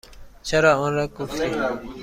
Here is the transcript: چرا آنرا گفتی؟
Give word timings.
چرا 0.43 0.71
آنرا 0.75 1.07
گفتی؟ 1.07 1.51